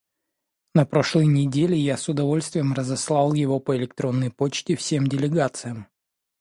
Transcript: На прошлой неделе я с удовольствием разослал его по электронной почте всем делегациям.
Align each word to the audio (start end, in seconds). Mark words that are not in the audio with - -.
На 0.73 0.87
прошлой 0.87 1.27
неделе 1.27 1.77
я 1.77 1.95
с 1.95 2.09
удовольствием 2.09 2.73
разослал 2.73 3.35
его 3.35 3.59
по 3.59 3.77
электронной 3.77 4.31
почте 4.31 4.75
всем 4.75 5.05
делегациям. 5.05 5.85